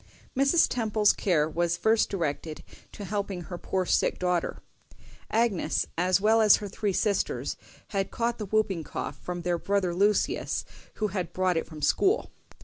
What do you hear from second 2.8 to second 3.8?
to helping her